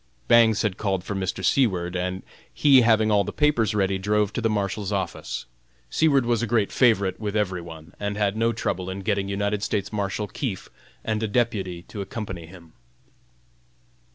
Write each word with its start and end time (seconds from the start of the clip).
Bangs 0.27 0.63
had 0.63 0.77
called 0.79 1.03
for 1.03 1.13
Mr. 1.13 1.45
Seward, 1.45 1.95
and 1.95 2.23
he 2.51 2.81
having 2.81 3.11
all 3.11 3.23
the 3.23 3.31
papers 3.31 3.75
ready, 3.75 3.99
drove 3.99 4.33
to 4.33 4.41
the 4.41 4.49
Marshal's 4.49 4.91
office. 4.91 5.45
Seward 5.91 6.25
was 6.25 6.41
a 6.41 6.47
great 6.47 6.71
favorite 6.71 7.19
with 7.19 7.35
every 7.35 7.61
one, 7.61 7.93
and 7.99 8.17
had 8.17 8.35
no 8.35 8.51
trouble 8.51 8.89
in 8.89 9.01
getting 9.01 9.29
United 9.29 9.61
States 9.61 9.93
Marshal 9.93 10.25
Keefe 10.27 10.69
and 11.03 11.21
a 11.21 11.27
deputy 11.27 11.83
to 11.83 12.01
accompany 12.01 12.47
him. 12.47 12.73